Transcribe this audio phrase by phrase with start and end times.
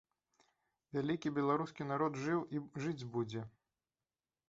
[0.95, 3.49] Вялікі беларускі народ жыў і жыць будзе.